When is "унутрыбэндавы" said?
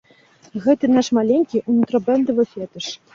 1.73-2.47